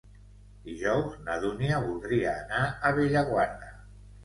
Dijous 0.69 1.17
na 1.27 1.35
Dúnia 1.43 1.83
voldria 1.85 2.33
anar 2.41 2.65
a 2.91 2.95
Bellaguarda. 3.01 3.73